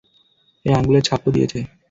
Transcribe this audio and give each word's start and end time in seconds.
এই 0.65 0.73
আঙুলের 0.75 1.03
ছাপও 1.03 1.29
দিয়েছে। 1.35 1.59